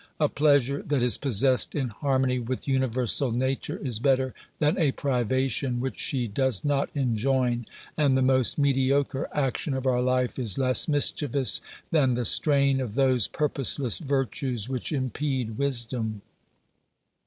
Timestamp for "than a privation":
4.57-5.79